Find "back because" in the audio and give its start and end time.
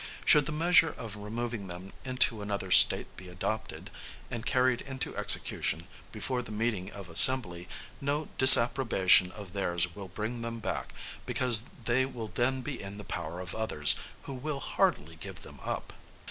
10.59-11.65